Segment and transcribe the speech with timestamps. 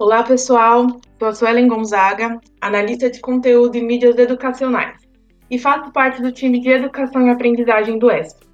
[0.00, 0.86] Olá, pessoal.
[1.18, 4.96] Sou a Suelen Gonzaga, analista de conteúdo e mídias educacionais,
[5.50, 8.46] e faço parte do time de Educação e Aprendizagem do ESP.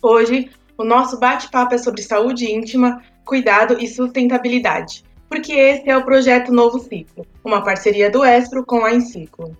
[0.00, 0.48] Hoje,
[0.78, 6.52] o nosso bate-papo é sobre saúde íntima, cuidado e sustentabilidade, porque esse é o projeto
[6.52, 9.50] Novo Ciclo, uma parceria do ESPRO com a Enciclo.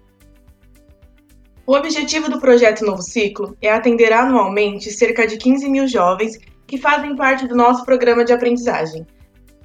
[1.67, 6.79] O objetivo do projeto Novo Ciclo é atender anualmente cerca de 15 mil jovens que
[6.79, 9.05] fazem parte do nosso programa de aprendizagem,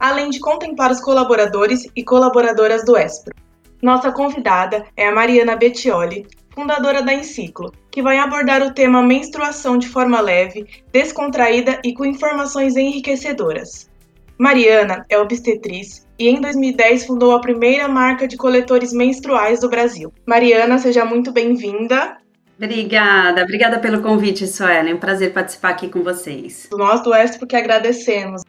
[0.01, 3.35] além de contemplar os colaboradores e colaboradoras do ESPRO.
[3.81, 9.77] Nossa convidada é a Mariana Bettioli, fundadora da Enciclo, que vai abordar o tema menstruação
[9.77, 13.89] de forma leve, descontraída e com informações enriquecedoras.
[14.37, 20.11] Mariana é obstetriz e em 2010 fundou a primeira marca de coletores menstruais do Brasil.
[20.25, 22.17] Mariana, seja muito bem-vinda.
[22.57, 24.91] Obrigada, obrigada pelo convite, Suelen.
[24.91, 26.67] É um prazer participar aqui com vocês.
[26.71, 28.41] Nós do Expo que agradecemos.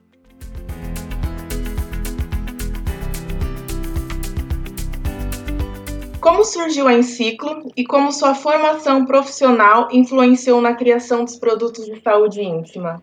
[6.22, 12.00] Como surgiu a Enciclo e como sua formação profissional influenciou na criação dos produtos de
[12.00, 13.02] saúde íntima?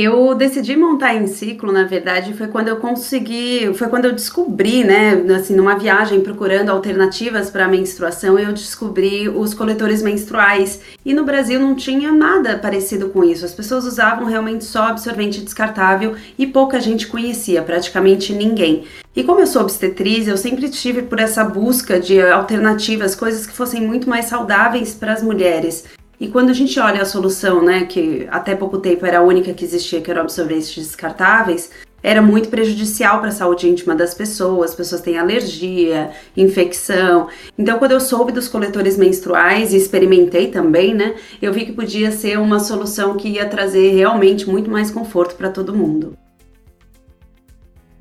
[0.00, 4.84] Eu decidi montar em ciclo, na verdade, foi quando eu consegui, foi quando eu descobri,
[4.84, 10.80] né, assim, numa viagem procurando alternativas para a menstruação, eu descobri os coletores menstruais.
[11.04, 13.44] E no Brasil não tinha nada parecido com isso.
[13.44, 18.84] As pessoas usavam realmente só absorvente descartável e pouca gente conhecia, praticamente ninguém.
[19.16, 23.52] E como eu sou obstetriz, eu sempre tive por essa busca de alternativas, coisas que
[23.52, 25.86] fossem muito mais saudáveis para as mulheres.
[26.20, 29.54] E quando a gente olha a solução, né, que até pouco tempo era a única
[29.54, 31.70] que existia, que eram absorventes descartáveis,
[32.02, 37.28] era muito prejudicial para a saúde íntima das pessoas, as pessoas têm alergia, infecção.
[37.56, 42.10] Então, quando eu soube dos coletores menstruais e experimentei também, né, eu vi que podia
[42.10, 46.16] ser uma solução que ia trazer realmente muito mais conforto para todo mundo.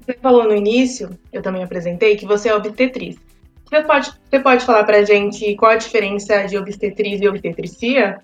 [0.05, 3.26] Você falou no início, eu também apresentei, que você é obstetriz.
[3.69, 8.19] Você pode, você pode falar pra gente qual a diferença de obstetriz e obstetricia?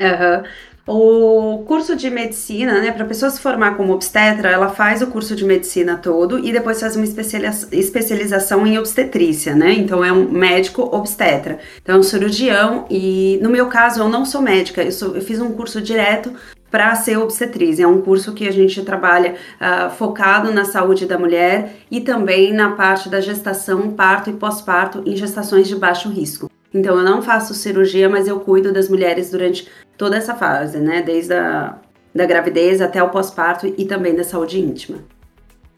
[0.00, 0.42] Uhum.
[0.84, 5.36] O curso de medicina, né, para pessoa se formar como obstetra, ela faz o curso
[5.36, 9.74] de medicina todo e depois faz uma especialização em obstetrícia, né?
[9.74, 11.60] Então é um médico obstetra.
[11.80, 15.22] Então é um cirurgião e no meu caso eu não sou médica, eu, sou, eu
[15.22, 16.34] fiz um curso direto
[16.72, 17.78] para ser obstetriz.
[17.78, 22.50] É um curso que a gente trabalha uh, focado na saúde da mulher e também
[22.52, 26.50] na parte da gestação, parto e pós-parto em gestações de baixo risco.
[26.72, 29.68] Então eu não faço cirurgia, mas eu cuido das mulheres durante
[29.98, 31.02] toda essa fase, né?
[31.02, 31.78] Desde a
[32.14, 34.98] da gravidez até o pós-parto e também da saúde íntima.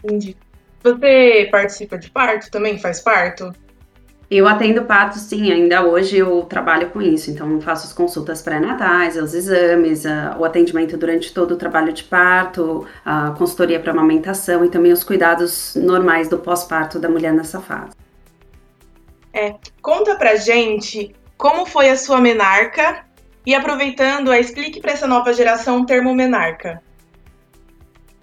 [0.03, 0.37] Entendi.
[0.83, 2.79] Você participa de parto também?
[2.79, 3.53] Faz parto?
[4.31, 9.17] Eu atendo partos, sim, ainda hoje eu trabalho com isso, então faço as consultas pré-natais,
[9.17, 14.65] os exames, a, o atendimento durante todo o trabalho de parto, a consultoria para amamentação
[14.65, 17.93] e também os cuidados normais do pós-parto da mulher nessa fase.
[19.33, 23.05] É, conta pra gente como foi a sua menarca
[23.45, 26.83] e aproveitando, explique para essa nova geração o termo menarca.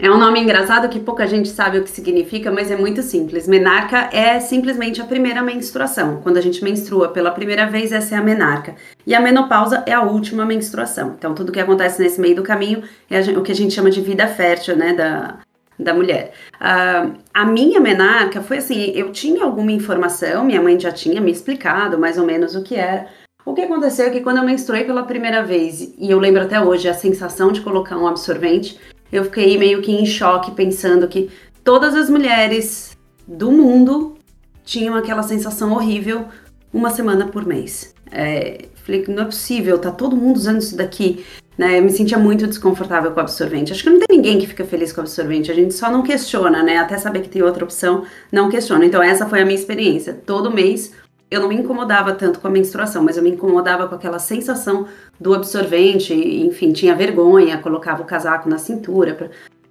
[0.03, 3.47] É um nome engraçado que pouca gente sabe o que significa, mas é muito simples.
[3.47, 6.21] Menarca é simplesmente a primeira menstruação.
[6.23, 8.73] Quando a gente menstrua pela primeira vez, essa é a menarca.
[9.05, 11.13] E a menopausa é a última menstruação.
[11.15, 12.81] Então, tudo que acontece nesse meio do caminho
[13.11, 15.37] é o que a gente chama de vida fértil, né, da,
[15.77, 16.31] da mulher.
[16.55, 21.31] Uh, a minha menarca foi assim: eu tinha alguma informação, minha mãe já tinha me
[21.31, 23.05] explicado mais ou menos o que era.
[23.45, 26.59] O que aconteceu é que quando eu menstruei pela primeira vez, e eu lembro até
[26.59, 28.79] hoje a sensação de colocar um absorvente,
[29.11, 31.29] eu fiquei meio que em choque pensando que
[31.63, 34.15] todas as mulheres do mundo
[34.63, 36.25] tinham aquela sensação horrível
[36.73, 37.93] uma semana por mês.
[38.11, 41.25] É, falei que não é possível, tá todo mundo usando isso daqui.
[41.57, 41.79] Né?
[41.79, 43.71] Eu me sentia muito desconfortável com o absorvente.
[43.71, 46.01] Acho que não tem ninguém que fica feliz com o absorvente, a gente só não
[46.01, 46.77] questiona, né?
[46.77, 48.85] Até saber que tem outra opção, não questiona.
[48.85, 50.13] Então, essa foi a minha experiência.
[50.25, 50.93] Todo mês
[51.31, 54.85] eu não me incomodava tanto com a menstruação, mas eu me incomodava com aquela sensação
[55.19, 59.29] do absorvente, enfim, tinha vergonha, colocava o casaco na cintura para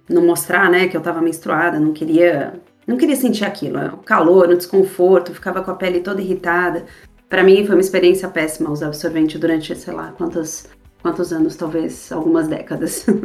[0.09, 4.49] não mostrar, né, que eu estava menstruada, não queria, não queria sentir aquilo, o calor,
[4.49, 6.85] o desconforto, ficava com a pele toda irritada.
[7.29, 10.67] Para mim foi uma experiência péssima usar absorvente durante, sei lá, quantos
[11.01, 13.05] quantos anos, talvez algumas décadas.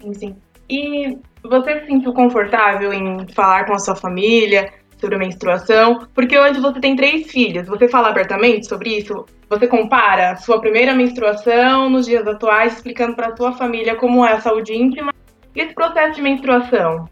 [0.00, 0.36] Sim, sim.
[0.68, 4.72] E você se sentiu confortável em falar com a sua família?
[5.02, 7.66] Sobre a menstruação, porque hoje você tem três filhas.
[7.66, 9.26] Você fala abertamente sobre isso?
[9.50, 14.40] Você compara sua primeira menstruação nos dias atuais, explicando para sua família como é a
[14.40, 15.12] saúde íntima
[15.54, 17.06] e esse processo de menstruação?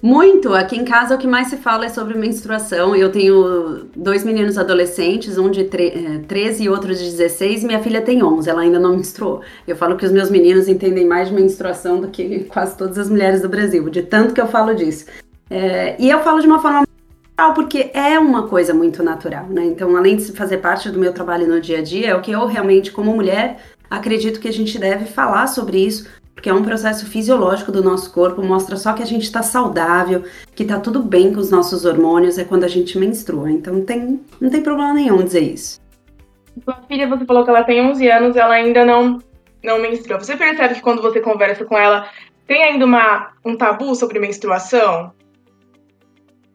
[0.00, 0.54] Muito!
[0.54, 2.94] Aqui em casa o que mais se fala é sobre menstruação.
[2.94, 7.64] Eu tenho dois meninos adolescentes, um de 13 eh, e outro de 16.
[7.64, 9.40] Minha filha tem 11, ela ainda não menstruou.
[9.66, 13.10] Eu falo que os meus meninos entendem mais de menstruação do que quase todas as
[13.10, 15.06] mulheres do Brasil, de tanto que eu falo disso.
[15.50, 16.84] É, e eu falo de uma forma
[17.36, 19.64] natural, porque é uma coisa muito natural, né?
[19.64, 22.30] Então, além de fazer parte do meu trabalho no dia a dia, é o que
[22.30, 23.58] eu realmente, como mulher,
[23.90, 26.08] acredito que a gente deve falar sobre isso
[26.38, 30.22] porque é um processo fisiológico do nosso corpo, mostra só que a gente está saudável,
[30.54, 33.50] que está tudo bem com os nossos hormônios, é quando a gente menstrua.
[33.50, 35.80] Então não tem, não tem problema nenhum dizer isso.
[36.62, 39.18] Sua filha, você falou que ela tem 11 anos, ela ainda não,
[39.64, 40.20] não menstrua.
[40.20, 42.08] Você percebe que quando você conversa com ela,
[42.46, 45.10] tem ainda uma, um tabu sobre menstruação?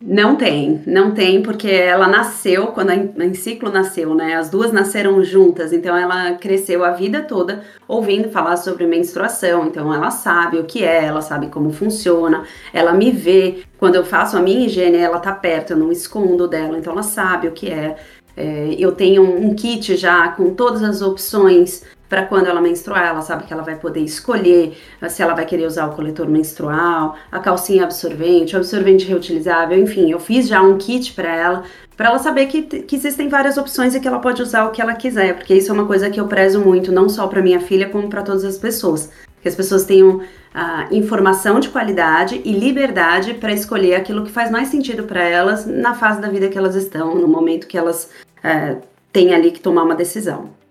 [0.05, 4.35] Não tem, não tem, porque ela nasceu, quando a Enciclo nasceu, né?
[4.35, 9.93] As duas nasceram juntas, então ela cresceu a vida toda ouvindo falar sobre menstruação, então
[9.93, 14.35] ela sabe o que é, ela sabe como funciona, ela me vê, quando eu faço
[14.35, 17.69] a minha higiene, ela tá perto, eu não escondo dela, então ela sabe o que
[17.69, 17.95] é.
[18.35, 23.21] é eu tenho um kit já com todas as opções para quando ela menstruar, ela
[23.21, 27.15] sabe que ela vai poder escolher ah, se ela vai querer usar o coletor menstrual,
[27.31, 31.63] a calcinha absorvente, o absorvente reutilizável, enfim, eu fiz já um kit para ela,
[31.95, 34.81] para ela saber que, que existem várias opções e que ela pode usar o que
[34.81, 37.59] ela quiser, porque isso é uma coisa que eu prezo muito, não só para minha
[37.59, 39.09] filha, como para todas as pessoas.
[39.41, 40.21] Que as pessoas tenham
[40.53, 45.65] ah, informação de qualidade e liberdade para escolher aquilo que faz mais sentido para elas
[45.65, 48.09] na fase da vida que elas estão, no momento que elas
[48.43, 48.77] eh,
[49.11, 50.62] têm ali que tomar uma decisão.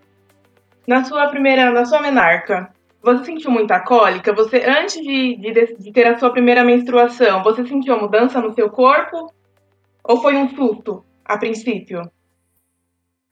[0.87, 4.33] Na sua primeira, na sua menarca, você sentiu muita cólica?
[4.33, 8.71] Você, antes de, de, de ter a sua primeira menstruação, você sentiu mudança no seu
[8.71, 9.33] corpo?
[10.05, 12.11] Ou foi um susto a princípio?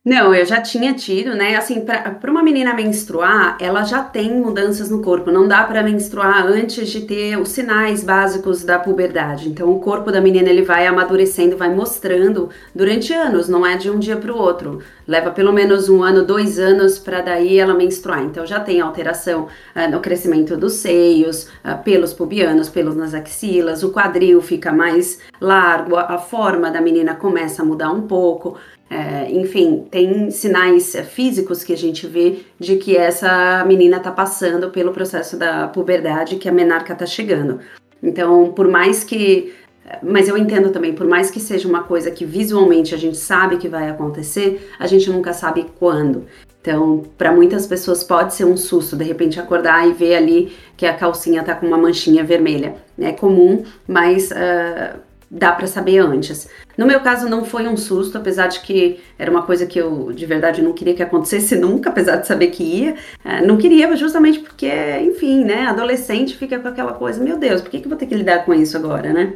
[0.03, 1.57] Não, eu já tinha tido, né?
[1.57, 5.31] Assim, para uma menina menstruar, ela já tem mudanças no corpo.
[5.31, 9.51] Não dá para menstruar antes de ter os sinais básicos da puberdade.
[9.51, 13.91] Então, o corpo da menina ele vai amadurecendo, vai mostrando durante anos, não é de
[13.91, 14.81] um dia para o outro.
[15.07, 18.23] Leva pelo menos um ano, dois anos para daí ela menstruar.
[18.23, 23.83] Então, já tem alteração uh, no crescimento dos seios, uh, pelos pubianos, pelos nas axilas,
[23.83, 28.57] o quadril fica mais largo, a, a forma da menina começa a mudar um pouco.
[28.91, 34.71] É, enfim, tem sinais físicos que a gente vê de que essa menina está passando
[34.71, 37.61] pelo processo da puberdade, que a menarca está chegando.
[38.03, 39.55] Então, por mais que.
[40.03, 43.59] Mas eu entendo também, por mais que seja uma coisa que visualmente a gente sabe
[43.59, 46.27] que vai acontecer, a gente nunca sabe quando.
[46.61, 50.85] Então, para muitas pessoas pode ser um susto, de repente acordar e ver ali que
[50.85, 52.77] a calcinha tá com uma manchinha vermelha.
[52.99, 55.01] É comum, mas uh,
[55.31, 56.49] dá para saber antes.
[56.81, 60.15] No meu caso não foi um susto, apesar de que era uma coisa que eu
[60.15, 62.95] de verdade não queria que acontecesse nunca, apesar de saber que ia.
[63.23, 64.67] É, não queria justamente porque,
[65.03, 68.07] enfim, né, adolescente fica com aquela coisa, meu Deus, por que, que eu vou ter
[68.07, 69.35] que lidar com isso agora, né?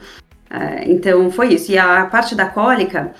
[0.48, 1.70] É, então foi isso.
[1.70, 3.12] E a parte da cólica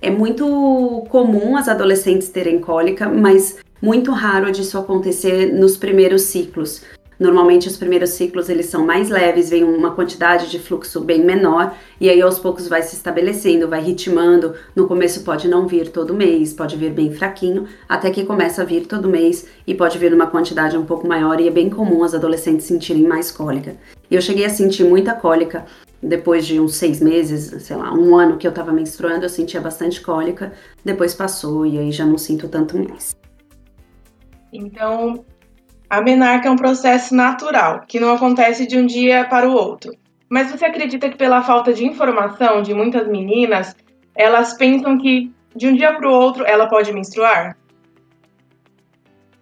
[0.00, 6.84] é muito comum as adolescentes terem cólica, mas muito raro disso acontecer nos primeiros ciclos.
[7.22, 11.72] Normalmente os primeiros ciclos eles são mais leves, vem uma quantidade de fluxo bem menor
[12.00, 14.54] e aí aos poucos vai se estabelecendo, vai ritmando.
[14.74, 18.64] No começo pode não vir todo mês, pode vir bem fraquinho, até que começa a
[18.64, 22.02] vir todo mês e pode vir uma quantidade um pouco maior e é bem comum
[22.02, 23.76] as adolescentes sentirem mais cólica.
[24.10, 25.64] Eu cheguei a sentir muita cólica
[26.02, 29.60] depois de uns seis meses, sei lá, um ano que eu tava menstruando, eu sentia
[29.60, 30.52] bastante cólica,
[30.84, 33.14] depois passou e aí já não sinto tanto mais.
[34.52, 35.24] Então,
[35.92, 39.94] a menarca é um processo natural, que não acontece de um dia para o outro.
[40.26, 43.76] Mas você acredita que pela falta de informação de muitas meninas,
[44.14, 47.58] elas pensam que de um dia para o outro ela pode menstruar?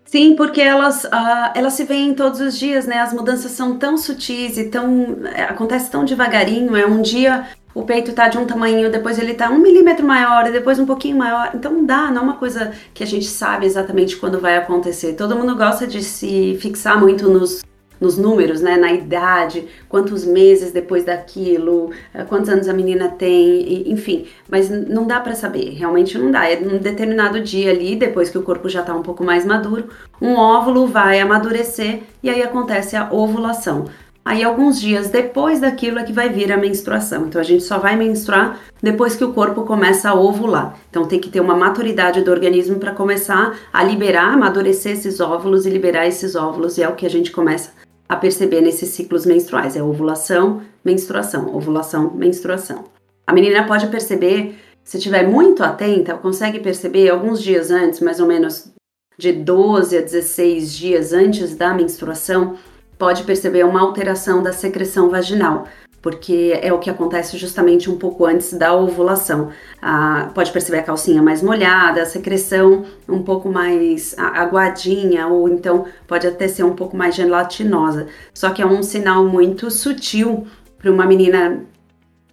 [0.05, 2.99] Sim, porque elas, uh, elas se veem todos os dias, né?
[2.99, 5.19] As mudanças são tão sutis e tão.
[5.33, 6.75] É, acontece tão devagarinho.
[6.75, 10.47] É um dia o peito tá de um tamanho, depois ele tá um milímetro maior
[10.47, 11.51] e depois um pouquinho maior.
[11.55, 15.15] Então não dá, não é uma coisa que a gente sabe exatamente quando vai acontecer.
[15.15, 17.63] Todo mundo gosta de se fixar muito nos,
[18.01, 18.77] nos números, né?
[18.77, 24.27] Na idade, quantos meses depois daquilo, eh, quantos anos a menina tem, enfim.
[24.49, 26.51] Mas não dá para saber, realmente não dá.
[26.51, 29.89] É num determinado dia ali, depois que o corpo já tá um pouco mais maduro,
[30.21, 33.85] um óvulo vai amadurecer e aí acontece a ovulação.
[34.25, 37.27] Aí, alguns dias depois daquilo é que vai vir a menstruação.
[37.27, 40.79] Então, a gente só vai menstruar depois que o corpo começa a ovular.
[40.91, 45.65] Então, tem que ter uma maturidade do organismo para começar a liberar, amadurecer esses óvulos
[45.65, 46.77] e liberar esses óvulos.
[46.77, 47.73] E é o que a gente começa
[48.09, 52.85] a perceber nesses ciclos menstruais: é ovulação, menstruação, ovulação, menstruação.
[53.27, 58.27] A menina pode perceber, se estiver muito atenta, consegue perceber alguns dias antes, mais ou
[58.27, 58.71] menos
[59.17, 62.57] de 12 a 16 dias antes da menstruação
[63.01, 65.67] pode perceber uma alteração da secreção vaginal.
[66.03, 69.51] porque é o que acontece justamente um pouco antes da ovulação.
[69.83, 75.85] Ah, pode perceber a calcinha mais molhada, a secreção um pouco mais aguadinha, ou então
[76.07, 78.07] pode até ser um pouco mais gelatinosa.
[78.33, 80.47] Só que é um sinal muito sutil
[80.79, 81.67] para uma menina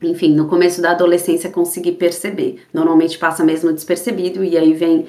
[0.02, 2.62] enfim, no começo da adolescência conseguir perceber.
[2.74, 5.08] Normalmente passa mesmo despercebido e aí vem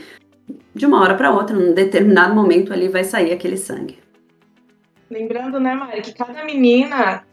[0.74, 4.07] de uma hora para outra, num determinado momento ali vai sair aquele sangue.
[5.10, 7.26] Lembrando, né, Mari, que cada menina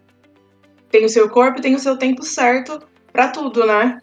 [0.89, 2.79] tem o seu corpo tem o seu tempo certo
[3.11, 3.99] para tudo, né?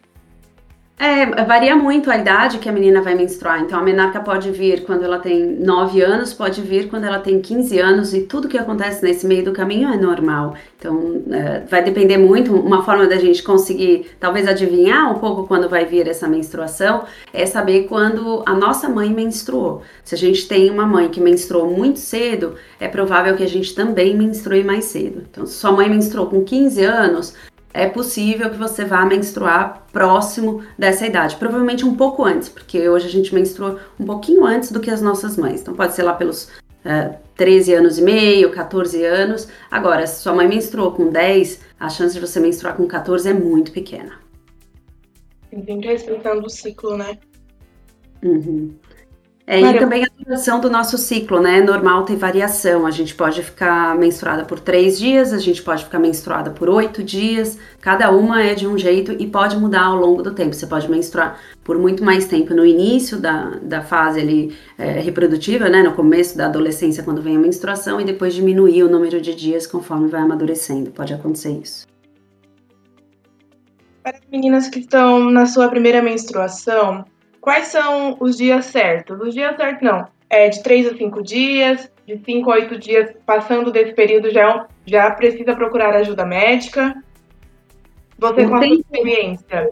[0.97, 3.61] É, varia muito a idade que a menina vai menstruar.
[3.61, 7.41] Então, a menarca pode vir quando ela tem 9 anos, pode vir quando ela tem
[7.41, 10.55] 15 anos, e tudo que acontece nesse meio do caminho é normal.
[10.77, 12.55] Então, é, vai depender muito.
[12.55, 17.45] Uma forma da gente conseguir, talvez, adivinhar um pouco quando vai vir essa menstruação é
[17.45, 19.81] saber quando a nossa mãe menstruou.
[20.03, 23.73] Se a gente tem uma mãe que menstruou muito cedo, é provável que a gente
[23.73, 25.23] também menstrue mais cedo.
[25.29, 27.33] Então, se sua mãe menstruou com 15 anos,
[27.73, 33.07] é possível que você vá menstruar próximo dessa idade, provavelmente um pouco antes, porque hoje
[33.07, 35.61] a gente menstrua um pouquinho antes do que as nossas mães.
[35.61, 36.45] Então pode ser lá pelos
[36.85, 39.47] uh, 13 anos e meio, 14 anos.
[39.71, 43.33] Agora, se sua mãe menstruou com 10, a chance de você menstruar com 14 é
[43.33, 44.19] muito pequena.
[45.49, 47.17] Sempre respeitando o ciclo, né?
[48.23, 48.73] Uhum.
[49.45, 51.59] É, e também a duração do nosso ciclo, né?
[51.61, 52.85] Normal tem variação.
[52.85, 57.03] A gente pode ficar menstruada por três dias, a gente pode ficar menstruada por oito
[57.03, 57.59] dias.
[57.81, 60.55] Cada uma é de um jeito e pode mudar ao longo do tempo.
[60.55, 65.67] Você pode menstruar por muito mais tempo no início da, da fase ali, é, reprodutiva,
[65.67, 65.83] né?
[65.83, 69.67] No começo da adolescência, quando vem a menstruação, e depois diminuir o número de dias
[69.67, 70.89] conforme vai amadurecendo.
[70.91, 71.85] Pode acontecer isso.
[74.01, 77.05] Para as meninas que estão na sua primeira menstruação,
[77.43, 79.19] Quais são os dias certos?
[79.19, 80.07] Os dias certos não.
[80.29, 84.65] É de 3 a 5 dias, de 5 a 8 dias, passando desse período já,
[84.85, 86.95] já precisa procurar ajuda médica.
[88.17, 89.71] Você com a sua experiência.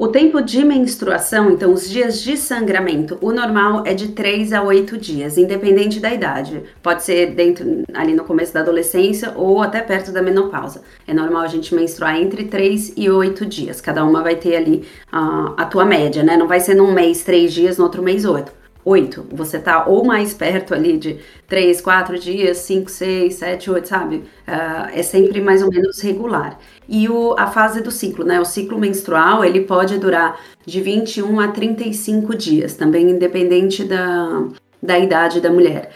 [0.00, 4.62] O tempo de menstruação, então os dias de sangramento, o normal é de 3 a
[4.62, 6.62] 8 dias, independente da idade.
[6.82, 10.80] Pode ser dentro ali no começo da adolescência ou até perto da menopausa.
[11.06, 13.82] É normal a gente menstruar entre 3 e 8 dias.
[13.82, 16.34] Cada uma vai ter ali a, a tua média, né?
[16.34, 18.59] Não vai ser num mês 3 dias, no outro mês 8.
[18.84, 19.26] 8.
[19.32, 24.16] Você tá ou mais perto ali de 3, 4 dias, 5, 6, 7, 8, sabe?
[24.16, 26.58] Uh, é sempre mais ou menos regular
[26.88, 28.40] e o, a fase do ciclo, né?
[28.40, 34.48] O ciclo menstrual ele pode durar de 21 a 35 dias, também independente da,
[34.82, 35.92] da idade da mulher.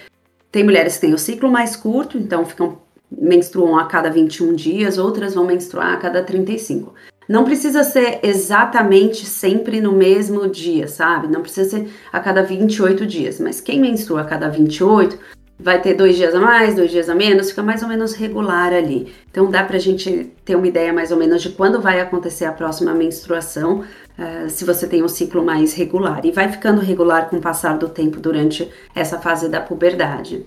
[0.53, 2.79] Tem mulheres que têm o ciclo mais curto, então ficam
[3.11, 6.95] menstruam a cada 21 dias, outras vão menstruar a cada 35.
[7.29, 11.29] Não precisa ser exatamente sempre no mesmo dia, sabe?
[11.29, 15.19] Não precisa ser a cada 28 dias, mas quem menstrua a cada 28
[15.59, 18.73] vai ter dois dias a mais, dois dias a menos, fica mais ou menos regular
[18.73, 19.13] ali.
[19.31, 22.53] Então dá pra gente ter uma ideia mais ou menos de quando vai acontecer a
[22.53, 26.25] próxima menstruação, uh, se você tem um ciclo mais regular.
[26.25, 30.45] E vai ficando regular com o passar do tempo durante essa fase da puberdade.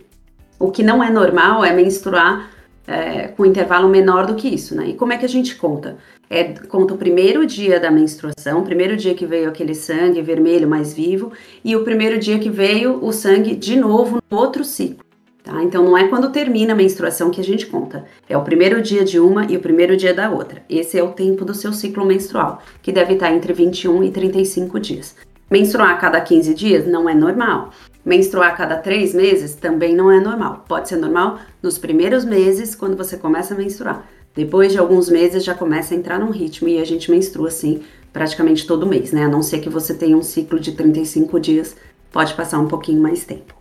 [0.59, 2.49] O que não é normal é menstruar
[2.87, 4.87] é, com intervalo menor do que isso, né?
[4.87, 5.97] E como é que a gente conta?
[6.29, 10.67] É, conta o primeiro dia da menstruação, o primeiro dia que veio aquele sangue vermelho
[10.67, 11.31] mais vivo,
[11.63, 15.05] e o primeiro dia que veio o sangue de novo no outro ciclo.
[15.43, 15.63] Tá?
[15.63, 18.05] Então não é quando termina a menstruação que a gente conta.
[18.27, 20.61] É o primeiro dia de uma e o primeiro dia da outra.
[20.69, 24.79] Esse é o tempo do seu ciclo menstrual, que deve estar entre 21 e 35
[24.79, 25.15] dias.
[25.49, 27.69] Menstruar a cada 15 dias não é normal.
[28.07, 30.63] Menstruar a cada 3 meses também não é normal.
[30.65, 34.07] Pode ser normal nos primeiros meses, quando você começa a menstruar.
[34.33, 37.81] Depois de alguns meses já começa a entrar num ritmo e a gente menstrua assim
[38.13, 39.25] praticamente todo mês, né?
[39.25, 41.75] A não ser que você tenha um ciclo de 35 dias,
[42.09, 43.53] pode passar um pouquinho mais tempo.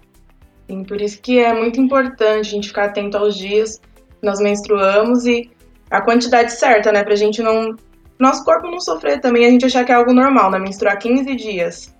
[0.70, 3.78] Sim, por isso que é muito importante a gente ficar atento aos dias
[4.20, 5.50] que nós menstruamos e
[5.90, 7.02] a quantidade certa, né?
[7.02, 7.74] Pra gente não.
[8.16, 10.60] Nosso corpo não sofrer também, a gente achar que é algo normal, né?
[10.60, 11.95] Menstruar 15 dias.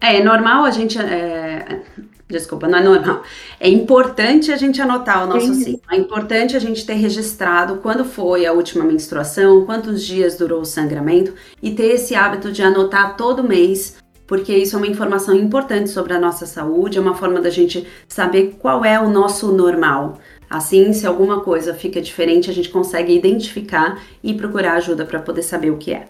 [0.00, 0.98] É, é normal a gente.
[0.98, 1.82] É...
[2.28, 3.22] Desculpa, não é normal.
[3.58, 5.64] É importante a gente anotar o nosso Sim.
[5.64, 5.80] ciclo.
[5.90, 10.66] É importante a gente ter registrado quando foi a última menstruação, quantos dias durou o
[10.66, 13.96] sangramento e ter esse hábito de anotar todo mês
[14.28, 17.88] porque isso é uma informação importante sobre a nossa saúde, é uma forma da gente
[18.06, 20.20] saber qual é o nosso normal.
[20.50, 25.42] Assim, se alguma coisa fica diferente, a gente consegue identificar e procurar ajuda para poder
[25.42, 26.08] saber o que é.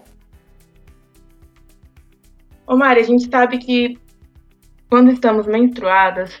[2.69, 3.97] Ô Mari, a gente sabe que
[4.91, 6.39] quando estamos menstruadas,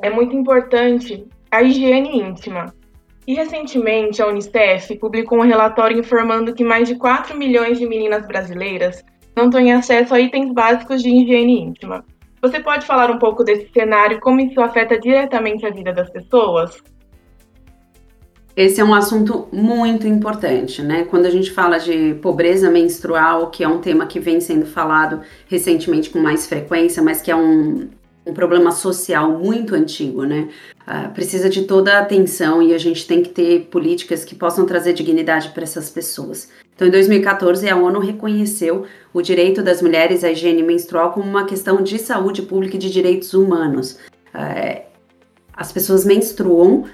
[0.00, 2.74] é muito importante a higiene íntima.
[3.26, 8.26] E recentemente a Unicef publicou um relatório informando que mais de 4 milhões de meninas
[8.26, 9.04] brasileiras
[9.36, 12.06] não têm acesso a itens básicos de higiene íntima.
[12.40, 16.82] Você pode falar um pouco desse cenário, como isso afeta diretamente a vida das pessoas?
[18.58, 21.04] Esse é um assunto muito importante, né?
[21.04, 25.20] Quando a gente fala de pobreza menstrual, que é um tema que vem sendo falado
[25.46, 27.88] recentemente com mais frequência, mas que é um,
[28.26, 30.48] um problema social muito antigo, né?
[30.80, 34.66] Uh, precisa de toda a atenção e a gente tem que ter políticas que possam
[34.66, 36.48] trazer dignidade para essas pessoas.
[36.74, 41.44] Então, em 2014, a ONU reconheceu o direito das mulheres à higiene menstrual como uma
[41.44, 44.00] questão de saúde pública e de direitos humanos.
[44.34, 44.82] Uh,
[45.52, 46.86] as pessoas menstruam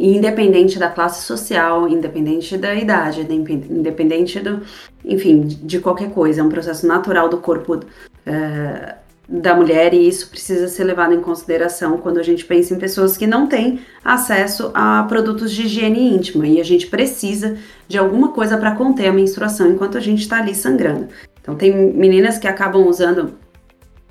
[0.00, 4.62] independente da classe social, independente da idade, independente do,
[5.04, 6.40] enfim, de qualquer coisa.
[6.40, 11.20] É um processo natural do corpo uh, da mulher e isso precisa ser levado em
[11.20, 16.14] consideração quando a gente pensa em pessoas que não têm acesso a produtos de higiene
[16.14, 20.22] íntima e a gente precisa de alguma coisa para conter a menstruação enquanto a gente
[20.22, 21.08] está ali sangrando.
[21.40, 23.34] Então tem meninas que acabam usando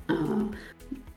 [0.09, 0.38] uh,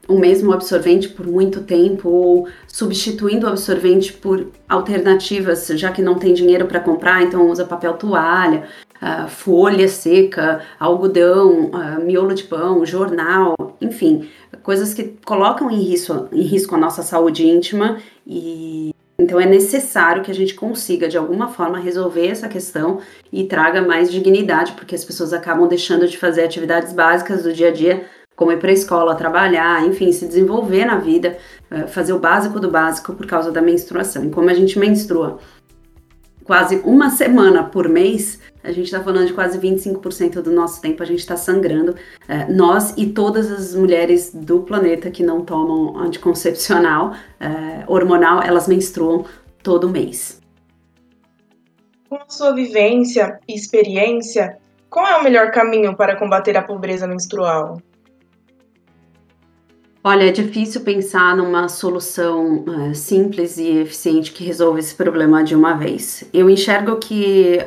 [0.08, 6.16] o mesmo absorvente por muito tempo ou substituindo o absorvente por alternativas, já que não
[6.18, 8.64] tem dinheiro para comprar, então usa papel toalha,
[8.96, 14.28] uh, folha seca, algodão, uh, miolo de pão, jornal, enfim,
[14.62, 20.22] coisas que colocam em risco, em risco a nossa saúde íntima e então é necessário
[20.22, 22.98] que a gente consiga de alguma forma resolver essa questão
[23.32, 27.68] e traga mais dignidade, porque as pessoas acabam deixando de fazer atividades básicas do dia
[27.68, 28.04] a dia
[28.42, 31.38] como ir para a escola, trabalhar, enfim, se desenvolver na vida,
[31.70, 34.24] eh, fazer o básico do básico por causa da menstruação.
[34.24, 35.38] E como a gente menstrua
[36.42, 41.04] quase uma semana por mês, a gente está falando de quase 25% do nosso tempo
[41.04, 41.94] a gente está sangrando.
[42.28, 48.66] Eh, nós e todas as mulheres do planeta que não tomam anticoncepcional eh, hormonal, elas
[48.66, 49.24] menstruam
[49.62, 50.42] todo mês.
[52.08, 54.58] Com sua vivência e experiência,
[54.90, 57.78] qual é o melhor caminho para combater a pobreza menstrual?
[60.04, 65.54] Olha, é difícil pensar numa solução uh, simples e eficiente que resolva esse problema de
[65.54, 66.24] uma vez.
[66.32, 67.64] Eu enxergo que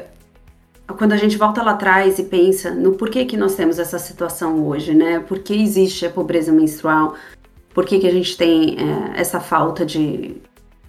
[0.98, 4.68] quando a gente volta lá atrás e pensa no porquê que nós temos essa situação
[4.68, 5.20] hoje, né?
[5.20, 7.16] Por que existe a pobreza menstrual?
[7.74, 10.36] Por que, que a gente tem uh, essa falta de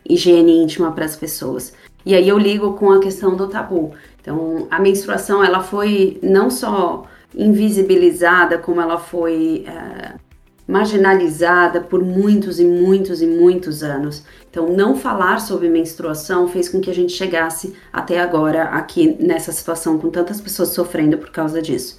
[0.04, 1.72] higiene íntima para as pessoas?
[2.04, 3.92] E aí eu ligo com a questão do tabu.
[4.20, 9.64] Então, a menstruação, ela foi não só invisibilizada, como ela foi...
[9.68, 10.25] Uh,
[10.66, 14.24] marginalizada por muitos e muitos e muitos anos.
[14.50, 19.52] Então, não falar sobre menstruação fez com que a gente chegasse até agora aqui nessa
[19.52, 21.98] situação com tantas pessoas sofrendo por causa disso.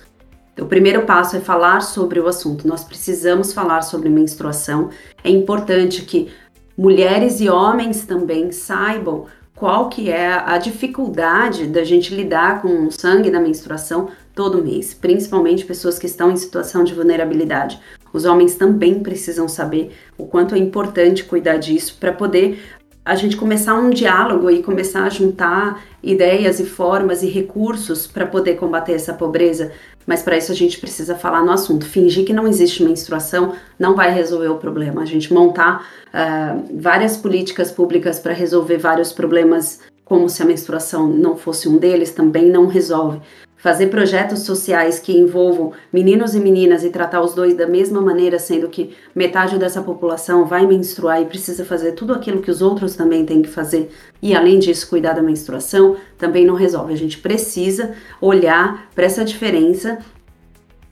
[0.53, 2.67] Então, o primeiro passo é falar sobre o assunto.
[2.67, 4.89] Nós precisamos falar sobre menstruação.
[5.23, 6.29] É importante que
[6.75, 12.91] mulheres e homens também saibam qual que é a dificuldade da gente lidar com o
[12.91, 17.79] sangue da menstruação todo mês, principalmente pessoas que estão em situação de vulnerabilidade.
[18.11, 22.59] Os homens também precisam saber o quanto é importante cuidar disso para poder
[23.07, 28.25] a gente começar um diálogo e começar a juntar ideias e formas e recursos para
[28.25, 29.71] poder combater essa pobreza,
[30.05, 31.85] mas para isso a gente precisa falar no assunto.
[31.85, 35.03] Fingir que não existe menstruação não vai resolver o problema.
[35.03, 41.07] A gente montar uh, várias políticas públicas para resolver vários problemas, como se a menstruação
[41.07, 43.21] não fosse um deles, também não resolve
[43.57, 48.37] fazer projetos sociais que envolvam meninos e meninas e tratar os dois da mesma maneira,
[48.37, 52.95] sendo que metade dessa população vai menstruar e precisa fazer tudo aquilo que os outros
[52.95, 53.89] também têm que fazer,
[54.21, 56.93] e além disso, cuidar da menstruação, também não resolve.
[56.93, 59.97] A gente precisa olhar para essa diferença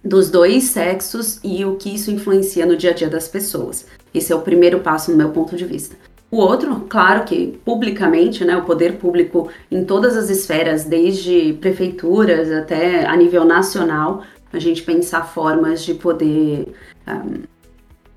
[0.04, 3.86] dos dois sexos e o que isso influencia no dia a dia das pessoas.
[4.14, 5.96] Esse é o primeiro passo no meu ponto de vista.
[6.36, 12.52] O outro, claro que publicamente, né, o poder público em todas as esferas, desde prefeituras
[12.52, 14.22] até a nível nacional,
[14.52, 16.76] a gente pensar formas de poder
[17.08, 17.44] um,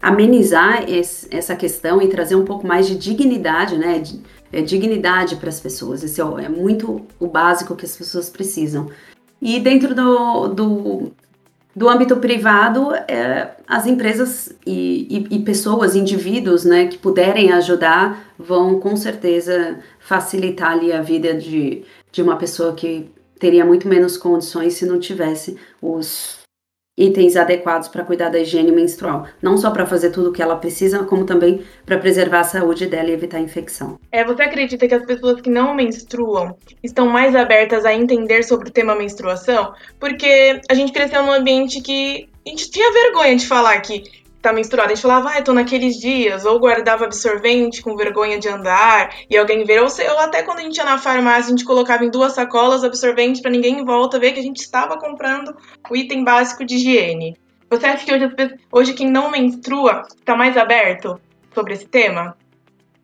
[0.02, 4.20] amenizar esse, essa questão e trazer um pouco mais de dignidade, né, de,
[4.52, 6.02] é, dignidade para as pessoas.
[6.02, 8.90] Esse é, é, muito o básico que as pessoas precisam.
[9.40, 11.12] E dentro do, do
[11.78, 18.34] do âmbito privado, é, as empresas e, e, e, pessoas, indivíduos, né, que puderem ajudar,
[18.36, 24.16] vão com certeza facilitar ali a vida de, de uma pessoa que teria muito menos
[24.16, 26.38] condições se não tivesse os
[26.98, 30.56] itens adequados para cuidar da higiene menstrual, não só para fazer tudo o que ela
[30.56, 33.98] precisa, como também para preservar a saúde dela e evitar infecção.
[34.10, 38.68] É, você acredita que as pessoas que não menstruam estão mais abertas a entender sobre
[38.68, 39.72] o tema menstruação?
[40.00, 44.02] Porque a gente cresceu num ambiente que a gente tinha vergonha de falar que
[44.40, 44.92] tá menstruada.
[44.92, 49.36] A gente falava, ah, tô naqueles dias, ou guardava absorvente com vergonha de andar, e
[49.36, 52.10] alguém ver, ou, ou até quando a gente ia na farmácia, a gente colocava em
[52.10, 55.54] duas sacolas absorvente para ninguém em volta ver que a gente estava comprando
[55.90, 57.36] o item básico de higiene.
[57.70, 58.34] Você acha que hoje,
[58.72, 61.20] hoje quem não menstrua está mais aberto
[61.54, 62.34] sobre esse tema?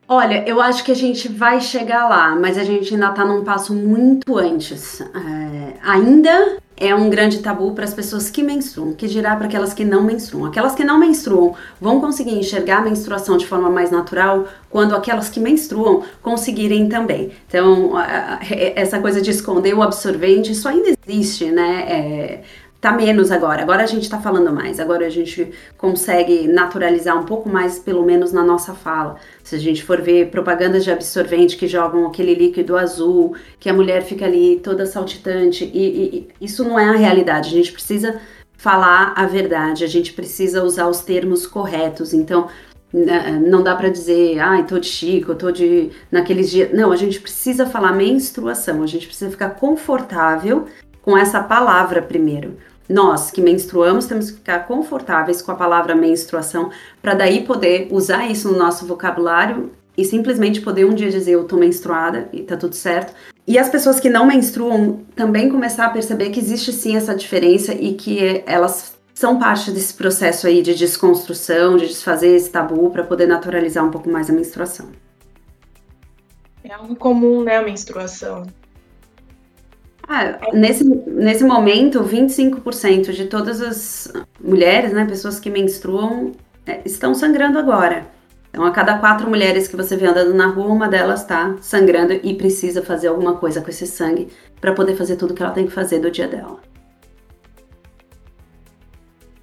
[0.06, 3.42] Olha, eu acho que a gente vai chegar lá, mas a gente ainda está num
[3.42, 5.00] passo muito antes.
[5.00, 9.72] É, ainda é um grande tabu para as pessoas que menstruam, que dirá para aquelas
[9.72, 10.46] que não menstruam.
[10.46, 15.28] Aquelas que não menstruam vão conseguir enxergar a menstruação de forma mais natural quando aquelas
[15.28, 17.30] que menstruam conseguirem também.
[17.46, 17.92] Então,
[18.74, 21.84] essa coisa de esconder o absorvente, isso ainda existe, né?
[21.88, 22.42] É,
[22.84, 23.62] tá menos agora.
[23.62, 24.78] Agora a gente está falando mais.
[24.78, 29.16] Agora a gente consegue naturalizar um pouco mais, pelo menos na nossa fala.
[29.42, 33.72] Se a gente for ver propagandas de absorvente que jogam aquele líquido azul, que a
[33.72, 37.48] mulher fica ali toda saltitante, e, e isso não é a realidade.
[37.48, 38.20] A gente precisa
[38.54, 39.82] falar a verdade.
[39.82, 42.12] A gente precisa usar os termos corretos.
[42.12, 42.48] Então
[42.92, 46.70] né, não dá para dizer, ai, ah, tô de chico, tô de naqueles dias.
[46.74, 50.66] Não, a gente precisa falar menstruação, a gente precisa ficar confortável
[51.00, 52.58] com essa palavra primeiro.
[52.88, 56.70] Nós que menstruamos temos que ficar confortáveis com a palavra menstruação
[57.00, 61.44] para daí poder usar isso no nosso vocabulário e simplesmente poder um dia dizer eu
[61.44, 63.14] tô menstruada e tá tudo certo.
[63.46, 67.74] E as pessoas que não menstruam também começar a perceber que existe sim essa diferença
[67.74, 73.04] e que elas são parte desse processo aí de desconstrução, de desfazer esse tabu para
[73.04, 74.88] poder naturalizar um pouco mais a menstruação.
[76.64, 78.46] É algo comum, né, a menstruação.
[80.06, 86.32] Ah, nesse, nesse momento, 25% de todas as mulheres, né, pessoas que menstruam,
[86.66, 88.06] é, estão sangrando agora.
[88.50, 92.12] Então, a cada quatro mulheres que você vê andando na rua, uma delas está sangrando
[92.12, 94.28] e precisa fazer alguma coisa com esse sangue
[94.60, 96.60] para poder fazer tudo que ela tem que fazer do dia dela.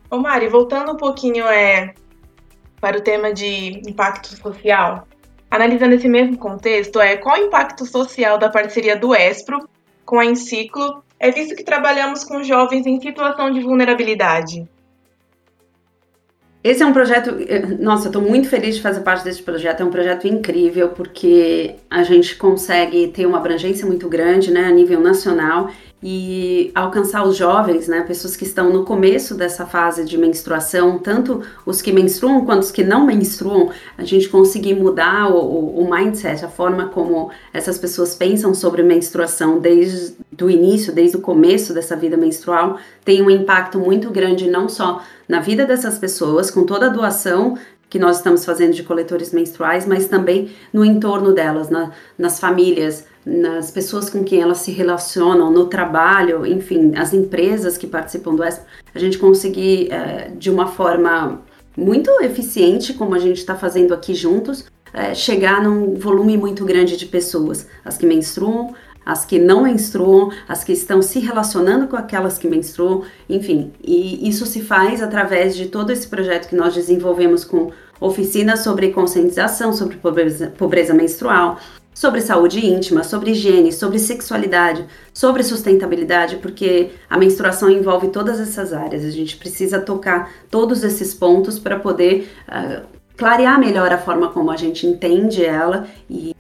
[0.09, 1.93] Ô Mari, voltando um pouquinho é,
[2.79, 5.07] para o tema de impacto social,
[5.49, 9.67] analisando esse mesmo contexto, é qual o impacto social da parceria do ESPRO
[10.11, 14.67] com a Enciclo, é visto que trabalhamos com jovens em situação de vulnerabilidade.
[16.61, 19.79] Esse é um projeto, eh, nossa, estou muito feliz de fazer parte desse projeto.
[19.79, 24.71] É um projeto incrível porque a gente consegue ter uma abrangência muito grande, né, a
[24.71, 25.71] nível nacional
[26.03, 31.43] e alcançar os jovens, né, pessoas que estão no começo dessa fase de menstruação, tanto
[31.63, 36.43] os que menstruam quanto os que não menstruam, a gente conseguir mudar o, o mindset,
[36.43, 41.95] a forma como essas pessoas pensam sobre menstruação desde o início, desde o começo dessa
[41.95, 46.87] vida menstrual, tem um impacto muito grande não só na vida dessas pessoas, com toda
[46.87, 47.57] a doação
[47.89, 53.05] que nós estamos fazendo de coletores menstruais, mas também no entorno delas, na, nas famílias,
[53.25, 58.43] nas pessoas com quem elas se relacionam, no trabalho, enfim, as empresas que participam do
[58.43, 61.41] ESP, a gente conseguir, é, de uma forma
[61.77, 66.97] muito eficiente, como a gente está fazendo aqui juntos, é, chegar num volume muito grande
[66.97, 71.95] de pessoas, as que menstruam, as que não menstruam, as que estão se relacionando com
[71.95, 76.73] aquelas que menstruam, enfim, e isso se faz através de todo esse projeto que nós
[76.73, 81.59] desenvolvemos com oficinas sobre conscientização sobre pobreza, pobreza menstrual,
[81.93, 88.73] sobre saúde íntima, sobre higiene, sobre sexualidade, sobre sustentabilidade, porque a menstruação envolve todas essas
[88.73, 89.05] áreas.
[89.05, 92.85] A gente precisa tocar todos esses pontos para poder uh,
[93.15, 96.35] clarear melhor a forma como a gente entende ela e,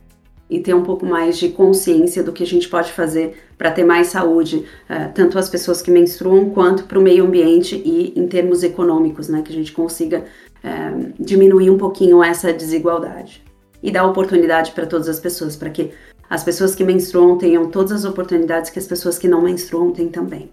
[0.51, 3.85] e ter um pouco mais de consciência do que a gente pode fazer para ter
[3.85, 8.27] mais saúde, uh, tanto as pessoas que menstruam quanto para o meio ambiente e em
[8.27, 10.25] termos econômicos, né, que a gente consiga
[10.63, 13.41] uh, diminuir um pouquinho essa desigualdade
[13.81, 15.91] e dar oportunidade para todas as pessoas, para que
[16.29, 20.09] as pessoas que menstruam tenham todas as oportunidades que as pessoas que não menstruam têm
[20.09, 20.51] também.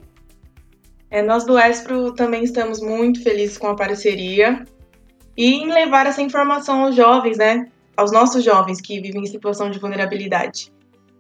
[1.11, 4.65] É, nós do Espro também estamos muito felizes com a parceria
[5.37, 7.67] e em levar essa informação aos jovens, né?
[7.99, 10.73] Aos nossos jovens que vivem em situação de vulnerabilidade.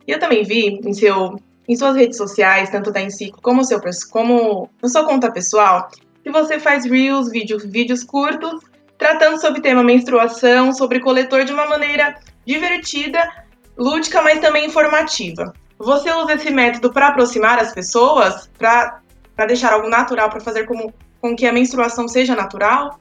[0.06, 1.34] E eu também vi em, seu,
[1.68, 3.80] em suas redes sociais, tanto da Enciclo como, seu,
[4.12, 5.90] como na sua conta pessoal,
[6.22, 8.62] que você faz reels, vídeos, vídeos curtos
[8.96, 13.28] tratando sobre o tema menstruação, sobre coletor de uma maneira divertida,
[13.76, 15.52] lúdica, mas também informativa.
[15.80, 19.00] Você usa esse método para aproximar as pessoas, para
[19.48, 23.00] deixar algo natural, para fazer como, com que a menstruação seja natural?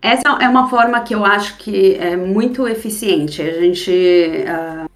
[0.00, 3.42] Essa é uma forma que eu acho que é muito eficiente.
[3.42, 4.90] A gente uh,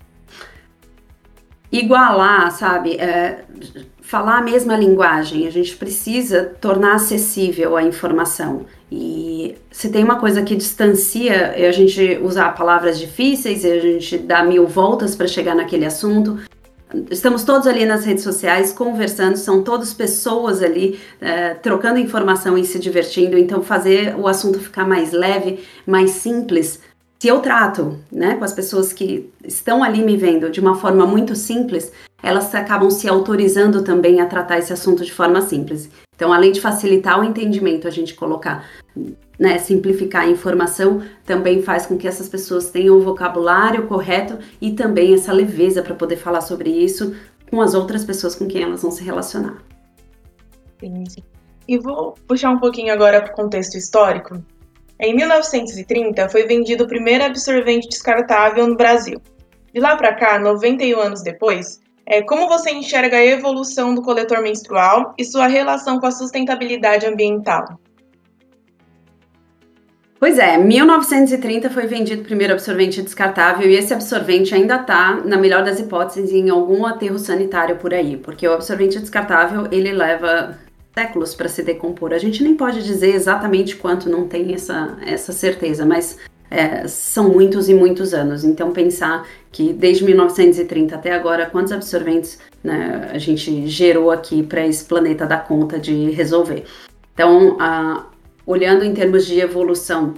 [1.72, 2.96] igualar, sabe?
[2.96, 5.46] Uh, falar a mesma linguagem.
[5.46, 8.66] A gente precisa tornar acessível a informação.
[8.90, 13.78] E se tem uma coisa que distancia, é a gente usar palavras difíceis, e a
[13.78, 16.40] gente dar mil voltas para chegar naquele assunto.
[17.10, 22.64] Estamos todos ali nas redes sociais conversando, são todas pessoas ali é, trocando informação e
[22.64, 23.38] se divertindo.
[23.38, 26.80] Então, fazer o assunto ficar mais leve, mais simples.
[27.18, 31.06] Se eu trato né, com as pessoas que estão ali me vendo de uma forma
[31.06, 35.90] muito simples, elas acabam se autorizando também a tratar esse assunto de forma simples.
[36.14, 38.64] Então, além de facilitar o entendimento, a gente colocar
[39.38, 44.72] né, simplificar a informação também faz com que essas pessoas tenham o vocabulário correto e
[44.72, 47.14] também essa leveza para poder falar sobre isso
[47.50, 49.62] com as outras pessoas com quem elas vão se relacionar.
[50.78, 51.04] Sim.
[51.66, 54.42] E vou puxar um pouquinho agora para o contexto histórico.
[54.98, 59.20] Em 1930 foi vendido o primeiro absorvente descartável no Brasil.
[59.72, 64.42] De lá para cá, 91 anos depois, é, como você enxerga a evolução do coletor
[64.42, 67.78] menstrual e sua relação com a sustentabilidade ambiental?
[70.20, 75.38] Pois é, 1930 foi vendido o primeiro absorvente descartável e esse absorvente ainda está, na
[75.38, 80.58] melhor das hipóteses, em algum aterro sanitário por aí, porque o absorvente descartável ele leva
[80.94, 82.12] séculos para se decompor.
[82.12, 86.18] A gente nem pode dizer exatamente quanto, não tem essa, essa certeza, mas
[86.50, 88.44] é, são muitos e muitos anos.
[88.44, 94.66] Então, pensar que desde 1930 até agora, quantos absorventes né, a gente gerou aqui para
[94.66, 96.64] esse planeta dar conta de resolver.
[97.14, 98.04] Então, a,
[98.50, 100.14] olhando em termos de evolução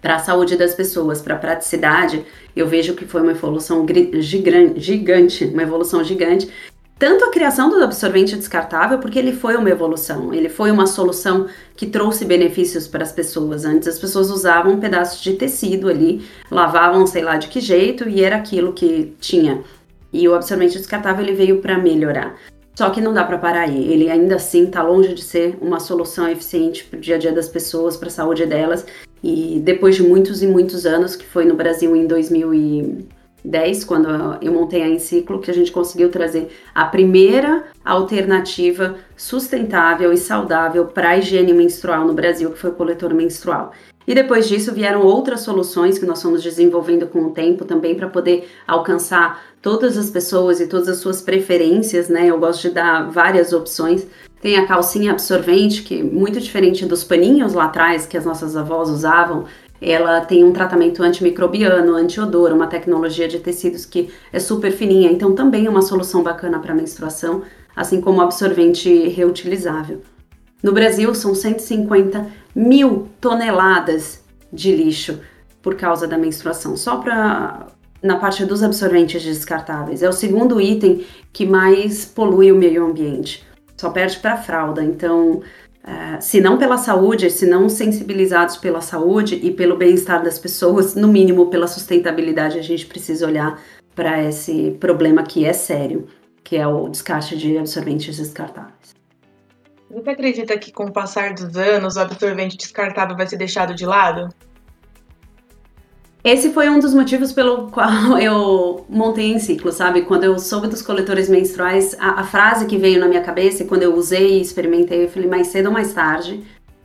[0.00, 2.24] para a saúde das pessoas, para a praticidade,
[2.54, 3.86] eu vejo que foi uma evolução
[4.18, 6.50] gigante, uma evolução gigante.
[6.98, 11.46] Tanto a criação do absorvente descartável, porque ele foi uma evolução, ele foi uma solução
[11.74, 13.64] que trouxe benefícios para as pessoas.
[13.64, 18.22] Antes as pessoas usavam pedaços de tecido ali, lavavam sei lá de que jeito e
[18.22, 19.62] era aquilo que tinha.
[20.12, 22.36] E o absorvente descartável ele veio para melhorar.
[22.74, 23.92] Só que não dá para parar aí.
[23.92, 27.32] Ele ainda assim está longe de ser uma solução eficiente para o dia a dia
[27.32, 28.86] das pessoas, para a saúde delas.
[29.22, 34.08] E depois de muitos e muitos anos, que foi no Brasil em 2010, quando
[34.40, 40.86] eu montei a Enciclo, que a gente conseguiu trazer a primeira alternativa sustentável e saudável
[40.86, 43.72] para a higiene menstrual no Brasil, que foi o coletor menstrual.
[44.10, 48.08] E depois disso vieram outras soluções que nós fomos desenvolvendo com o tempo também para
[48.08, 52.26] poder alcançar todas as pessoas e todas as suas preferências, né?
[52.26, 54.04] Eu gosto de dar várias opções.
[54.42, 58.56] Tem a calcinha absorvente, que é muito diferente dos paninhos lá atrás que as nossas
[58.56, 59.44] avós usavam.
[59.80, 65.36] Ela tem um tratamento antimicrobiano, antiodor, uma tecnologia de tecidos que é super fininha, então
[65.36, 67.42] também é uma solução bacana para menstruação,
[67.76, 70.00] assim como absorvente reutilizável.
[70.62, 75.20] No Brasil, são 150 mil toneladas de lixo
[75.62, 77.66] por causa da menstruação, só para
[78.02, 80.02] na parte dos absorventes descartáveis.
[80.02, 83.46] É o segundo item que mais polui o meio ambiente.
[83.76, 84.82] Só perde para fralda.
[84.82, 85.42] Então,
[85.84, 90.94] uh, se não pela saúde, se não sensibilizados pela saúde e pelo bem-estar das pessoas,
[90.94, 93.60] no mínimo pela sustentabilidade, a gente precisa olhar
[93.94, 96.06] para esse problema que é sério,
[96.42, 98.99] que é o descarte de absorventes descartáveis.
[99.90, 103.84] Você acredita que com o passar dos anos o absorvente descartável vai ser deixado de
[103.84, 104.28] lado?
[106.22, 110.02] Esse foi um dos motivos pelo qual eu montei em ciclo, sabe?
[110.02, 113.82] Quando eu soube dos coletores menstruais, a, a, frase que veio na minha cabeça, quando
[113.82, 116.44] eu usei e experimentei, eu falei, mais cedo ou mais tarde,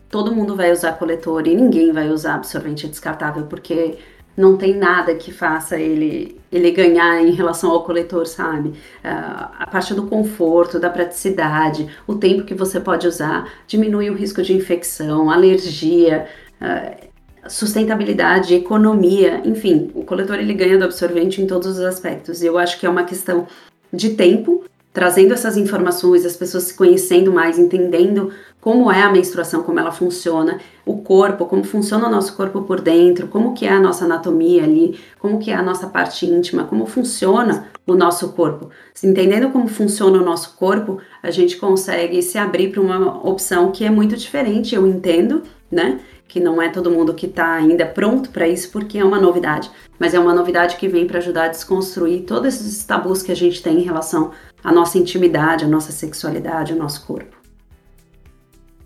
[0.10, 4.00] todo mundo vai usar coletor e ninguém vai usar absorvente descartável, porque
[4.36, 8.70] não tem nada que faça ele, ele ganhar em relação ao coletor, sabe?
[8.70, 14.14] Uh, a parte do conforto, da praticidade, o tempo que você pode usar, diminui o
[14.14, 16.28] risco de infecção, alergia,
[16.62, 17.06] uh,
[17.48, 22.42] sustentabilidade, economia, enfim, o coletor ele ganha do absorvente em todos os aspectos.
[22.42, 23.48] E eu acho que é uma questão
[23.94, 28.32] de tempo trazendo essas informações, as pessoas se conhecendo mais, entendendo
[28.62, 32.80] como é a menstruação, como ela funciona, o corpo, como funciona o nosso corpo por
[32.80, 36.64] dentro, como que é a nossa anatomia ali, como que é a nossa parte íntima,
[36.64, 38.70] como funciona o nosso corpo.
[39.04, 43.84] Entendendo como funciona o nosso corpo, a gente consegue se abrir para uma opção que
[43.84, 46.00] é muito diferente, eu entendo, né?
[46.26, 49.70] Que não é todo mundo que está ainda pronto para isso, porque é uma novidade.
[50.00, 53.36] Mas é uma novidade que vem para ajudar a desconstruir todos esses tabus que a
[53.36, 54.32] gente tem em relação
[54.66, 57.38] a nossa intimidade, a nossa sexualidade, o nosso corpo.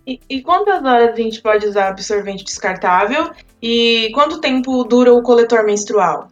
[0.05, 3.31] E, e quantas horas a gente pode usar absorvente descartável?
[3.61, 6.27] E quanto tempo dura o coletor menstrual?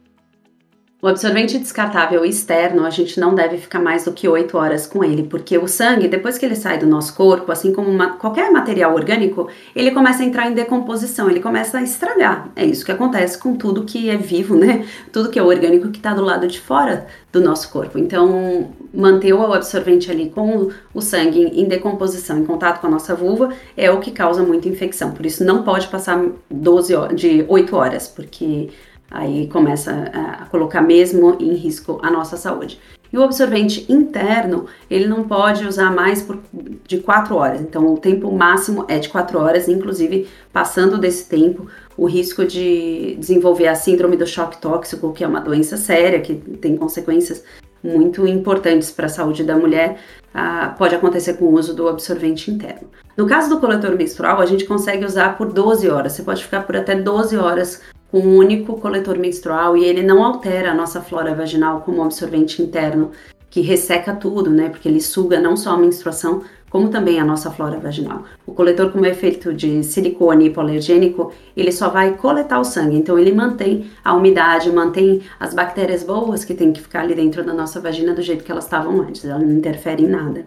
[1.00, 5.04] O absorvente descartável externo, a gente não deve ficar mais do que 8 horas com
[5.04, 8.50] ele, porque o sangue, depois que ele sai do nosso corpo, assim como uma, qualquer
[8.50, 12.48] material orgânico, ele começa a entrar em decomposição, ele começa a estragar.
[12.56, 14.84] É isso que acontece com tudo que é vivo, né?
[15.12, 17.96] Tudo que é orgânico que está do lado de fora do nosso corpo.
[17.96, 23.14] Então, manter o absorvente ali com o sangue em decomposição, em contato com a nossa
[23.14, 25.12] vulva, é o que causa muita infecção.
[25.12, 28.70] Por isso, não pode passar 12 horas, de 8 horas, porque
[29.10, 32.78] Aí começa a colocar mesmo em risco a nossa saúde.
[33.10, 36.38] E o absorvente interno, ele não pode usar mais por,
[36.86, 37.60] de 4 horas.
[37.60, 41.66] Então, o tempo máximo é de 4 horas, inclusive passando desse tempo,
[41.96, 46.34] o risco de desenvolver a síndrome do choque tóxico, que é uma doença séria, que
[46.34, 47.42] tem consequências
[47.82, 49.98] muito importantes para a saúde da mulher,
[50.34, 52.88] ah, pode acontecer com o uso do absorvente interno.
[53.16, 56.12] No caso do coletor menstrual, a gente consegue usar por 12 horas.
[56.12, 60.24] Você pode ficar por até 12 horas com um único coletor menstrual e ele não
[60.24, 63.10] altera a nossa flora vaginal como um absorvente interno
[63.50, 64.68] que resseca tudo, né?
[64.68, 68.24] Porque ele suga não só a menstruação, como também a nossa flora vaginal.
[68.46, 73.18] O coletor, como é feito de silicone hipoalergênico, ele só vai coletar o sangue, então
[73.18, 77.52] ele mantém a umidade, mantém as bactérias boas que tem que ficar ali dentro da
[77.52, 80.46] nossa vagina do jeito que elas estavam antes, ela não interfere em nada.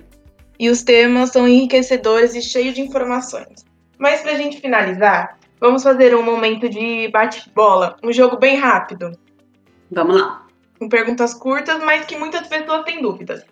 [0.59, 3.65] E os temas são enriquecedores e cheios de informações.
[3.97, 9.11] Mas para a gente finalizar, vamos fazer um momento de bate-bola, um jogo bem rápido.
[9.91, 10.45] Vamos lá.
[10.79, 13.43] Com perguntas curtas, mas que muitas pessoas têm dúvidas.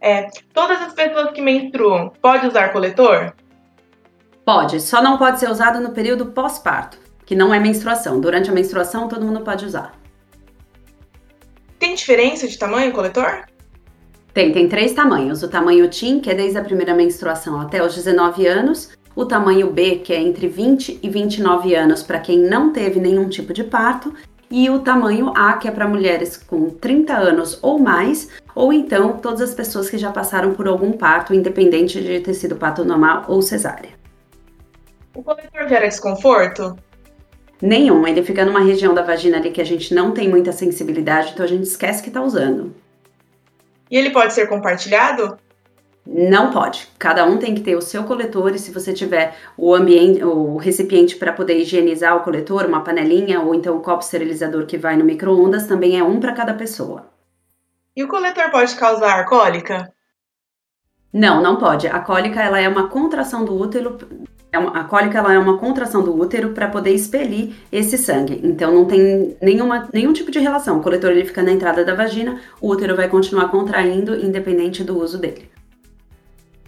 [0.00, 3.32] É, todas as pessoas que menstruam podem usar coletor?
[4.44, 8.20] Pode, só não pode ser usado no período pós-parto, que não é menstruação.
[8.20, 9.92] Durante a menstruação, todo mundo pode usar.
[11.78, 13.44] Tem diferença de tamanho coletor?
[14.32, 15.42] Tem, tem três tamanhos.
[15.42, 18.90] O tamanho TIN, que é desde a primeira menstruação até os 19 anos.
[19.14, 23.28] O tamanho B, que é entre 20 e 29 anos para quem não teve nenhum
[23.28, 24.14] tipo de parto
[24.50, 29.18] e o tamanho A, que é para mulheres com 30 anos ou mais, ou então
[29.18, 33.24] todas as pessoas que já passaram por algum parto, independente de ter sido parto normal
[33.28, 33.90] ou cesárea.
[35.14, 36.76] O coletor gera desconforto?
[37.60, 41.32] Nenhum, ele fica numa região da vagina ali que a gente não tem muita sensibilidade,
[41.32, 42.74] então a gente esquece que está usando.
[43.90, 45.36] E ele pode ser compartilhado?
[46.10, 46.88] Não pode.
[46.98, 50.56] Cada um tem que ter o seu coletor e se você tiver o ambiente, o
[50.56, 54.96] recipiente para poder higienizar o coletor, uma panelinha ou então o copo esterilizador que vai
[54.96, 57.10] no micro-ondas, também é um para cada pessoa.
[57.94, 59.92] E o coletor pode causar cólica?
[61.12, 61.86] Não, não pode.
[61.86, 63.98] A cólica ela é uma contração do útero.
[64.50, 68.40] É uma, a cólica ela é uma contração do útero para poder expelir esse sangue.
[68.42, 70.78] Então não tem nenhuma, nenhum tipo de relação.
[70.78, 74.98] O coletor ele fica na entrada da vagina, o útero vai continuar contraindo independente do
[74.98, 75.57] uso dele.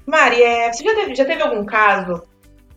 [0.07, 2.23] Mari, é, você já teve, já teve algum caso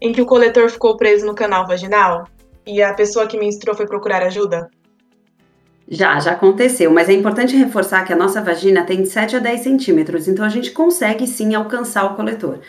[0.02, 2.28] em que o coletor ficou preso no canal vaginal
[2.66, 4.70] e a pessoa que menstruou foi procurar ajuda?
[5.88, 9.40] Já, já aconteceu, mas é importante reforçar que a nossa vagina tem de 7 a
[9.40, 12.60] 10 centímetros, então a gente consegue sim alcançar o coletor.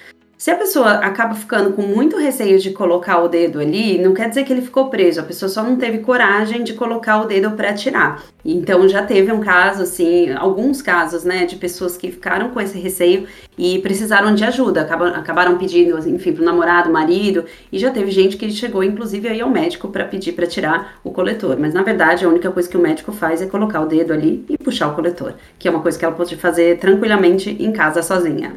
[0.44, 4.28] Se a pessoa acaba ficando com muito receio de colocar o dedo ali, não quer
[4.28, 7.52] dizer que ele ficou preso, a pessoa só não teve coragem de colocar o dedo
[7.52, 8.22] para tirar.
[8.44, 12.78] Então já teve um caso, assim, alguns casos, né, de pessoas que ficaram com esse
[12.78, 13.26] receio
[13.56, 18.36] e precisaram de ajuda, acabaram, acabaram pedindo, enfim, pro namorado, marido, e já teve gente
[18.36, 21.56] que chegou, inclusive, aí ao médico para pedir para tirar o coletor.
[21.58, 24.44] Mas na verdade, a única coisa que o médico faz é colocar o dedo ali
[24.50, 28.02] e puxar o coletor, que é uma coisa que ela pode fazer tranquilamente em casa
[28.02, 28.52] sozinha.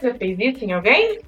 [0.00, 1.20] Você fez isso em alguém?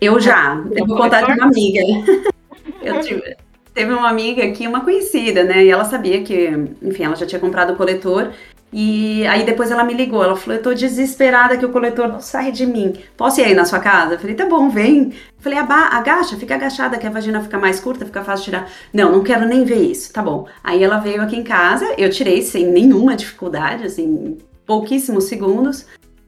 [0.00, 0.62] Eu já.
[0.72, 1.80] Eu vou contar de uma amiga.
[2.82, 3.36] Eu tive,
[3.72, 5.64] teve uma amiga aqui, uma conhecida, né?
[5.64, 6.48] E ela sabia que,
[6.82, 8.30] enfim, ela já tinha comprado o coletor.
[8.76, 12.20] E aí depois ela me ligou, ela falou, eu tô desesperada que o coletor não
[12.20, 12.94] sai de mim.
[13.16, 14.14] Posso ir aí na sua casa?
[14.14, 15.10] Eu falei, tá bom, vem.
[15.10, 18.70] Eu falei, agacha, fica agachada, que a vagina fica mais curta, fica fácil de tirar.
[18.92, 20.12] Não, não quero nem ver isso.
[20.12, 20.48] Tá bom.
[20.62, 25.86] Aí ela veio aqui em casa, eu tirei sem nenhuma dificuldade, assim, pouquíssimos segundos.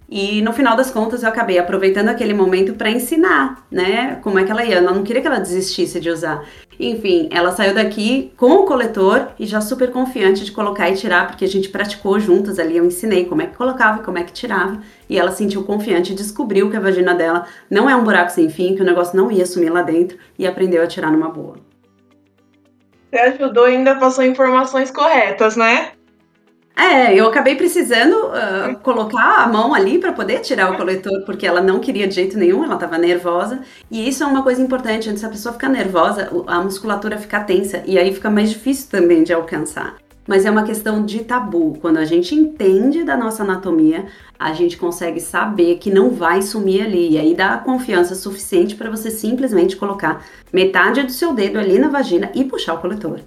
[0.09, 4.45] E no final das contas eu acabei aproveitando aquele momento para ensinar, né, como é
[4.45, 4.77] que ela ia.
[4.77, 6.45] Eu não queria que ela desistisse de usar.
[6.79, 11.27] Enfim, ela saiu daqui com o coletor e já super confiante de colocar e tirar,
[11.27, 12.77] porque a gente praticou juntas ali.
[12.77, 14.81] Eu ensinei como é que colocava e como é que tirava.
[15.09, 18.49] E ela sentiu confiante e descobriu que a vagina dela não é um buraco sem
[18.49, 21.57] fim, que o negócio não ia sumir lá dentro e aprendeu a tirar numa boa.
[23.11, 25.93] Você ajudou e ainda passou informações corretas, né?
[26.79, 31.47] É, eu acabei precisando uh, colocar a mão ali para poder tirar o coletor, porque
[31.47, 33.61] ela não queria de jeito nenhum, ela estava nervosa.
[33.91, 37.83] E isso é uma coisa importante, antes a pessoa ficar nervosa, a musculatura fica tensa
[37.87, 39.97] e aí fica mais difícil também de alcançar.
[40.29, 41.79] Mas é uma questão de tabu.
[41.81, 44.07] Quando a gente entende da nossa anatomia,
[44.39, 47.13] a gente consegue saber que não vai sumir ali.
[47.13, 51.89] E aí dá confiança suficiente para você simplesmente colocar metade do seu dedo ali na
[51.89, 53.21] vagina e puxar o coletor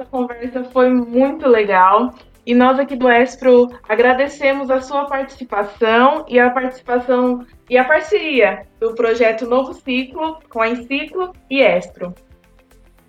[0.00, 2.14] essa conversa foi muito legal.
[2.46, 8.66] E nós aqui do Espro agradecemos a sua participação e a participação e a parceria
[8.80, 12.14] do projeto Novo Ciclo com a Enciclo e Espro.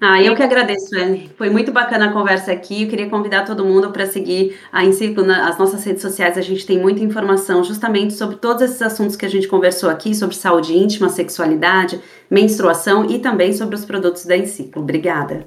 [0.04, 1.30] Ah, eu que agradeço, Anne.
[1.38, 2.84] Foi muito bacana a conversa aqui.
[2.84, 6.38] Eu queria convidar todo mundo para seguir a Enciclo nas nossas redes sociais.
[6.40, 10.16] A gente tem muita informação justamente sobre todos esses assuntos que a gente conversou aqui,
[10.16, 14.82] sobre saúde íntima, sexualidade, menstruação e também sobre os produtos da Enciclo.
[14.82, 15.46] Obrigada.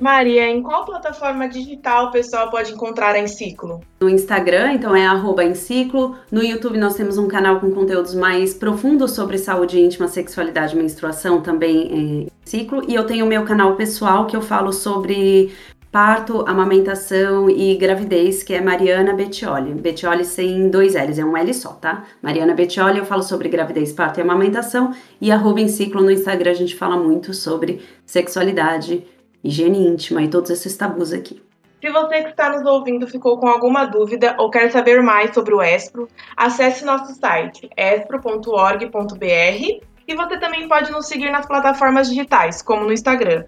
[0.00, 3.80] Maria, em qual plataforma digital o pessoal pode encontrar a Enciclo?
[4.00, 5.04] No Instagram, então é
[5.44, 6.16] Enciclo.
[6.32, 10.78] No YouTube nós temos um canal com conteúdos mais profundos sobre saúde íntima, sexualidade e
[10.78, 12.82] menstruação, também é Enciclo.
[12.88, 15.52] E eu tenho o meu canal pessoal que eu falo sobre
[15.92, 19.74] parto, amamentação e gravidez, que é Mariana Bettioli.
[19.74, 22.04] Bettioli sem dois L's, é um L só, tá?
[22.22, 24.94] Mariana Bettioli, eu falo sobre gravidez, parto e amamentação.
[25.20, 29.04] E arroba Enciclo no Instagram a gente fala muito sobre sexualidade,
[29.42, 31.42] higiene íntima e todos esses tabus aqui.
[31.80, 35.54] Se você que está nos ouvindo ficou com alguma dúvida ou quer saber mais sobre
[35.54, 39.20] o ESPRO, acesse nosso site espro.org.br
[40.06, 43.44] e você também pode nos seguir nas plataformas digitais, como no Instagram,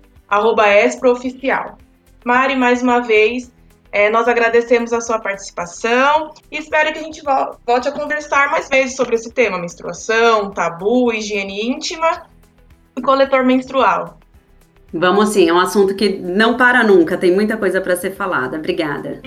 [0.86, 1.76] esprooficial.
[2.24, 3.52] Mari, mais uma vez,
[3.90, 7.20] é, nós agradecemos a sua participação e espero que a gente
[7.66, 12.26] volte a conversar mais vezes sobre esse tema: menstruação, tabu, higiene íntima
[12.96, 14.21] e coletor menstrual.
[14.92, 18.58] Vamos sim, é um assunto que não para nunca, tem muita coisa para ser falada.
[18.58, 19.20] Obrigada.